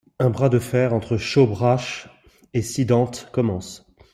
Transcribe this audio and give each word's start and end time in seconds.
Un 0.17 0.31
bras 0.31 0.49
de 0.49 0.57
fer 0.57 0.93
entre 0.95 1.15
Shobhraj 1.17 2.07
et 2.55 2.63
Siddhant 2.63 3.11
commence. 3.31 3.85